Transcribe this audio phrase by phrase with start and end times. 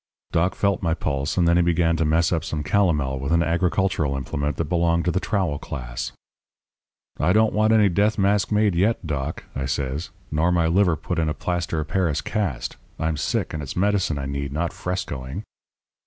[0.31, 3.43] "Doc felt my pulse, and then he began to mess up some calomel with an
[3.43, 6.11] agricultural implement that belonged to the trowel class.
[7.19, 11.19] "'I don't want any death mask made yet, Doc,' I says, 'nor my liver put
[11.19, 12.77] in a plaster of Paris cast.
[12.97, 15.43] I'm sick; and it's medicine I need, not frescoing.'